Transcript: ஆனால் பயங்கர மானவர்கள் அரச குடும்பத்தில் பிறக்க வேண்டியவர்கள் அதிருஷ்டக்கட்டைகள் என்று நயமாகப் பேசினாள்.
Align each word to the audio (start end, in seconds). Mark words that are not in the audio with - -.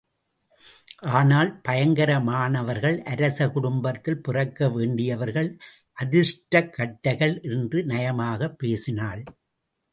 ஆனால் 1.17 1.61
பயங்கர 1.61 2.19
மானவர்கள் 2.19 2.97
அரச 3.03 3.49
குடும்பத்தில் 3.49 4.21
பிறக்க 4.21 4.69
வேண்டியவர்கள் 4.69 5.51
அதிருஷ்டக்கட்டைகள் 5.97 7.35
என்று 7.51 7.85
நயமாகப் 7.85 8.57
பேசினாள். 8.57 9.23